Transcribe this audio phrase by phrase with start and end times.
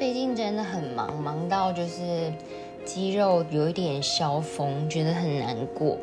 [0.00, 2.32] 最近真的很忙，忙到就是
[2.86, 5.94] 肌肉有一点消风，觉得很难过。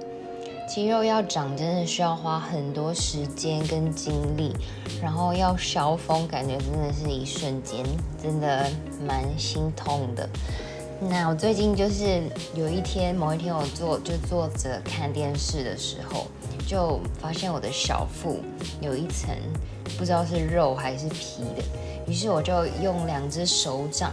[0.70, 4.54] 肌肉要长，真的需要花很多时间跟精力，
[5.02, 7.84] 然后要消风，感觉真的是一瞬间，
[8.22, 8.70] 真的
[9.04, 10.30] 蛮心痛的。
[11.10, 12.22] 那我最近就是
[12.54, 16.28] 有一天，某一天我坐就坐着看电视的时候，
[16.68, 18.42] 就发现我的小腹
[18.82, 19.30] 有一层
[19.98, 21.64] 不知道是肉还是皮的。
[22.06, 24.12] 于是我就用两只手掌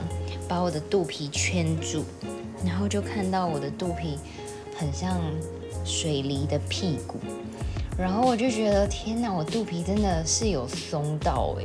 [0.48, 2.04] 把我的肚皮圈住，
[2.64, 4.18] 然后就看到我的肚皮
[4.78, 5.20] 很像
[5.84, 7.18] 水梨的屁股，
[7.98, 11.64] 然后我就觉得天哪，我肚皮真的是有松到哎。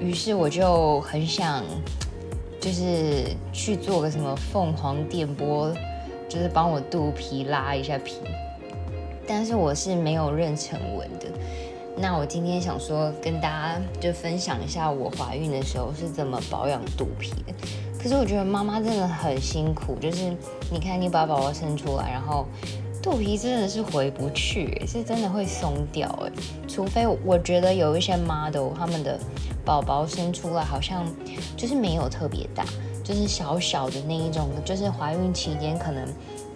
[0.00, 1.64] 于是我就很想，
[2.60, 5.72] 就是去做个什么凤凰电波，
[6.28, 8.16] 就是帮我肚皮拉一下皮，
[9.26, 11.26] 但是我是没有妊娠纹的。
[11.96, 17.54] 那我今天想说跟大家就分享一下我怀孕的时候是怎么保养肚皮的。
[18.02, 20.36] 可是我觉得妈妈真的很辛苦，就是
[20.70, 22.46] 你看你把宝宝生出来，然后
[23.00, 26.32] 肚皮真的是回不去，是真的会松掉哎。
[26.66, 29.18] 除非我觉得有一些 model 他们的
[29.64, 31.06] 宝宝生出来好像
[31.56, 32.64] 就是没有特别大，
[33.02, 36.06] 就是小小的那一种，就是怀孕期间可能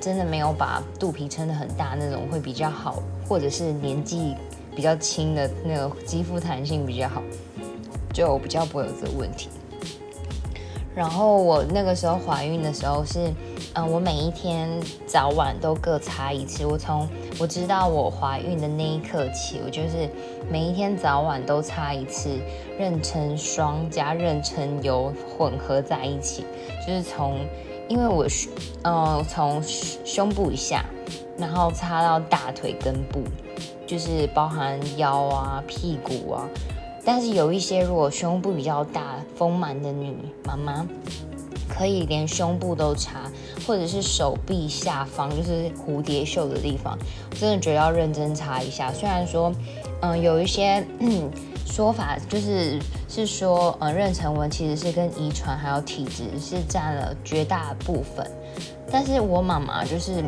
[0.01, 4.35] 真的没有把肚皮撑得很大那种会比较好，或者是年纪。
[4.77, 7.21] 比较轻的那个肌肤弹性比较好，
[8.13, 9.49] 就比较不会有这个问题。
[10.95, 13.29] 然后我那个时候怀孕的时候是，
[13.73, 14.69] 嗯，我每一天
[15.05, 16.65] 早晚都各擦一次。
[16.65, 17.09] 我从
[17.41, 20.09] 我知道我怀孕的那一刻起，我就是
[20.49, 22.39] 每一天早晚都擦一次
[22.79, 26.45] 妊娠霜加妊娠油混合在一起，
[26.87, 27.41] 就是从
[27.89, 28.27] 因为我
[28.83, 29.63] 呃从
[30.05, 30.85] 胸部以下，
[31.37, 33.23] 然后擦到大腿根部。
[33.87, 36.47] 就是包含腰啊、屁股啊，
[37.07, 40.15] 但是有一些如果胸部比较大、丰满的女
[40.45, 40.87] 妈妈，
[41.67, 43.33] 可以连胸部都擦，
[43.67, 46.99] 或者是手臂下方，就是蝴蝶袖的地方，
[47.41, 48.93] 真的觉得要认真擦一下。
[48.93, 49.51] 虽然说，
[50.01, 50.87] 嗯，有一些
[51.67, 52.79] 说法就是
[53.09, 58.25] 是说，呃，妊娠纹其实是跟遗传还有体质是占了绝大部分，
[58.91, 60.23] 但是我妈妈就是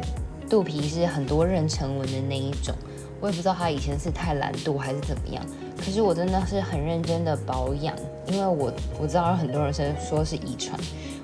[0.49, 2.75] 肚皮是很多妊娠纹的那一种。
[3.21, 5.45] 我也不知道她以前是太懒惰还是怎么样，
[5.77, 7.95] 可是我真的是很认真的保养，
[8.27, 10.79] 因为我我知道有很多人是说是遗传，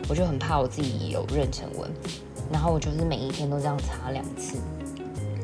[0.07, 1.91] 我就很怕我自己有妊娠纹，
[2.53, 4.59] 然后我就是每一天都这样擦两次，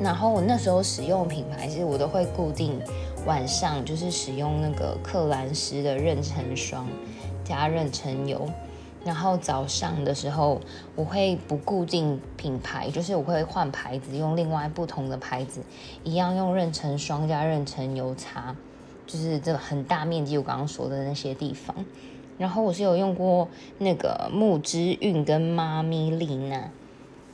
[0.02, 2.80] 然后我那时候使用品牌是我都会固定
[3.24, 6.88] 晚上就是使用那个克兰诗的妊娠霜
[7.44, 8.48] 加妊娠油。
[9.04, 10.60] 然后早上的时候，
[10.94, 15.60] 我会不固定品牌，就是我会换牌子，用另外不同的牌子，
[16.04, 18.54] 一样用妊娠霜加妊娠油擦，
[19.04, 21.74] 就是这很大面积我刚刚说的那些地方。
[22.38, 23.48] 然后我是有用过
[23.78, 26.70] 那个木之韵跟妈咪丽娜，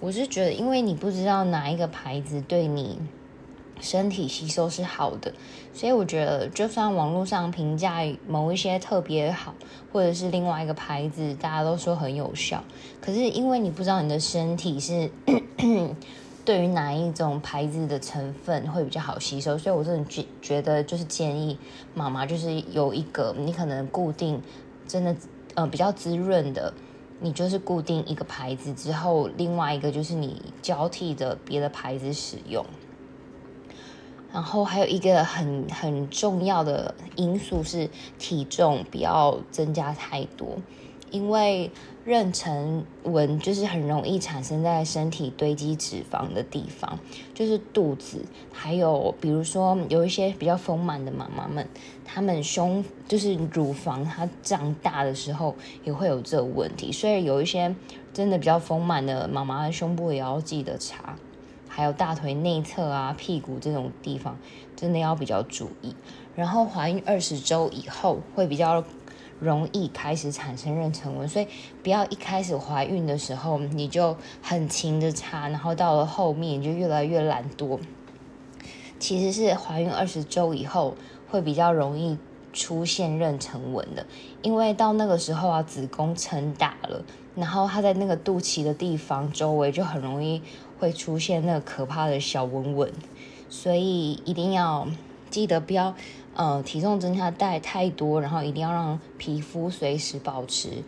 [0.00, 2.98] 我是觉得，因为你不知道哪一个牌子对你。
[3.81, 5.32] 身体吸收是好的，
[5.72, 9.54] 所以我觉得，就算网络上评价某一些特别好，
[9.92, 12.64] 或者是另外一个牌子，大家都说很有效，
[13.00, 15.08] 可是因为你不知道你的身体是
[16.44, 21.56] 对于哪一种牌子的成分会比较好吸收，所以我真的觉觉得就是建议
[21.94, 24.42] 妈妈就是有一个你可能固定
[24.88, 25.14] 真的
[25.54, 26.75] 呃比较滋润的，
[27.21, 32.65] 你就是固定一个牌子之后，另外一个就是你交替着别的牌子使用。
[34.33, 40.59] 然后还有一个很很重要的因素是体重不要增加太多，
[41.10, 41.70] 因为
[42.06, 46.98] 妊娠纹就是很容易产生在身体堆积脂肪的地方，
[47.34, 51.66] 就是肚子，还有比如说有一些比较丰满的妈妈们，
[52.04, 55.54] 她们胸就是乳房它胀大的时候
[55.84, 57.75] 也会有这个问题，所以有一些
[58.12, 61.16] 真的比较丰满的妈妈的胸部也要记得擦。
[61.69, 64.36] 还有大腿内侧啊、屁股这种地方，
[64.75, 65.94] 真的要比较注意。
[66.34, 68.82] 然后怀孕二十周以后会比较
[69.41, 71.46] 容易开始产生妊娠纹，所以
[71.82, 77.79] 不要一开始怀孕的时候你就很勤的擦，然后到了后面就越来越懒惰。
[78.99, 80.94] 其实是怀孕二十周以后
[81.29, 82.19] 会比较容易
[82.52, 84.06] 出现妊娠纹的，
[84.43, 87.05] 因为到那个时候啊，子宫撑大了，
[87.35, 90.43] 然后它在那个肚脐的地方周围就很容易。
[90.81, 92.93] 会出现那个可怕的小纹纹，
[93.49, 94.87] 所以一定要
[95.30, 95.94] 记得不要
[96.34, 100.82] 呃体重增加带太多，然后一定要让皮肤随时保持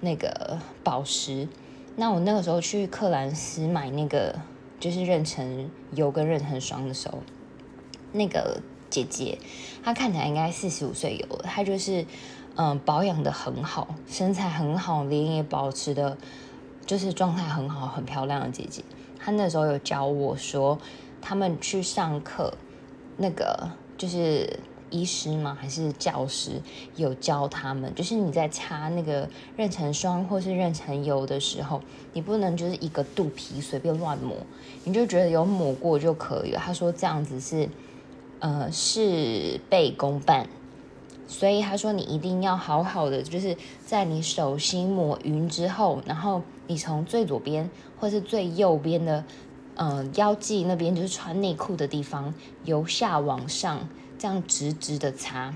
[0.00, 1.48] 那个保湿。
[1.96, 4.34] 那我那个时候去克兰斯买那个
[4.80, 7.18] 就是妊娠油跟妊娠霜的时候，
[8.12, 8.60] 那个
[8.90, 9.38] 姐姐
[9.82, 12.04] 她看起来应该四十五岁有了，她就是
[12.56, 16.18] 嗯保养的很好，身材很好，脸也保持的，
[16.84, 18.82] 就是状态很好，很漂亮的姐姐。
[19.18, 20.78] 她那时候有教我说，
[21.22, 22.52] 他们去上课，
[23.16, 23.70] 那个
[24.04, 24.58] 就是
[24.90, 25.56] 医师吗？
[25.58, 26.60] 还是教师
[26.96, 31.80] 有教他们，就是你在擦那个妊娠霜或是妊娠油的时候，
[32.12, 34.36] 你不能就是一个肚皮随便乱抹，
[34.84, 36.58] 你就觉得有抹过就可以了。
[36.58, 37.68] 他说这样子是。
[38.40, 40.46] 呃，事倍功半，
[41.26, 43.56] 所以他说你一定要好好的，就是
[43.86, 49.24] 在你手心抹匀之后，然后你从最左边或是最右边的，
[49.76, 52.32] 呃，腰际那边，就是穿内裤的地方，
[52.64, 53.88] 由下往上
[54.18, 55.54] 这样直直的擦，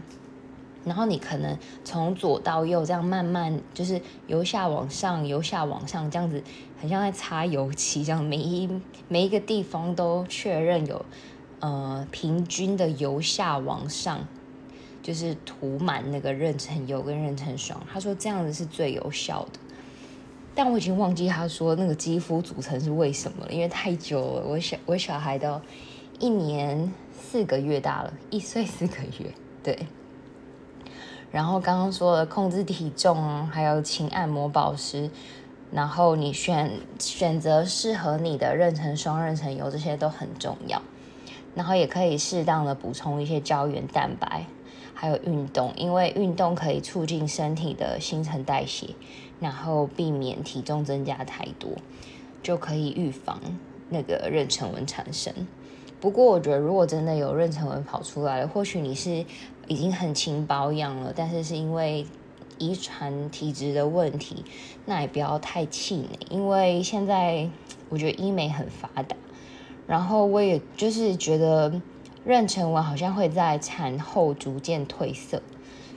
[0.85, 6.43] 然后你可能从左到右这样慢慢，就是由下往上，由下往上这样子，
[6.81, 8.69] 很像在擦油漆这样，每一
[9.09, 11.05] 每一个地方都确认有。
[11.61, 14.21] 呃，平均的由下往上，
[15.03, 17.82] 就是涂满那个妊娠油跟妊娠霜。
[17.93, 19.59] 他说这样子是最有效的，
[20.59, 24.43] 但我已经忘记他说那个肌肤组成是为什么了，因为太久了。
[24.45, 25.61] 我小我小孩都
[26.19, 29.33] 一年四个月大了，一岁四个月，
[29.63, 29.87] 对。
[31.31, 35.09] 然后刚刚说了控制体重，还有轻按摩保湿，
[35.71, 40.83] 然后你选选择适合你的妊娠霜、妊娠油，这些都很重要。
[41.55, 44.47] 然后也可以适当的补充一些胶原蛋白，
[44.93, 48.89] 还有运动，因为运动可以促进身体的新陈代谢，
[49.40, 51.70] 然后避免体重增加太多，
[52.43, 53.40] 就可以预防
[53.90, 55.32] 那个妊娠纹产生。
[56.00, 59.25] 不过我觉得，如果真的有妊娠纹跑出来了，或许你是
[59.67, 62.06] 已经很勤保养了，但是是因为
[62.58, 64.44] 遗传体质的问题，
[64.87, 67.49] 那也不要太气馁，因为现在
[67.88, 69.17] 我觉得医美很发达。
[69.87, 71.70] 然后我也就是觉得
[72.26, 75.43] 妊娠纹好像会在产后逐渐褪色，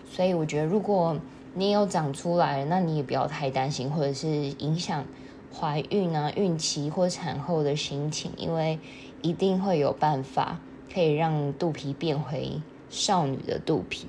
[0.09, 1.17] 所以我觉得如果
[1.53, 5.05] 你有长出来，那你也不要太担心，或者是影响
[5.53, 8.79] 怀孕啊、孕期或产后的心情，因为
[9.21, 10.59] 一定会有办法
[10.93, 14.07] 可以让肚皮变回少女的肚皮。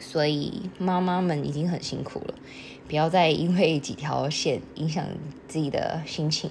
[0.00, 2.34] 所以妈妈们已经很辛苦了，
[2.88, 5.04] 不要再因为几条线影响
[5.46, 6.50] 自己的心情。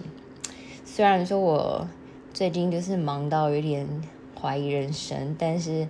[0.85, 1.88] 虽然说我。
[2.33, 3.88] 最近就是忙到有点
[4.39, 5.88] 怀疑人生，但是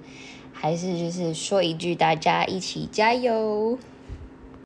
[0.54, 3.77] 还是就是说一句，大家一起加油。